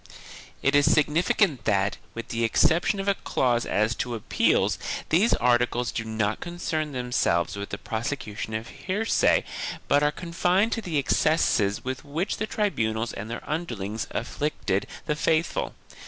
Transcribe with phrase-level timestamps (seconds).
[0.63, 5.91] It is significant that, with the exception of a clause as to appeals, these articles
[5.91, 9.43] do not concern themselves with the prose cution of heresy
[9.87, 15.15] but are confined to the excesses with which the tribunals and their underlings afflicted the
[15.15, 15.75] faithful.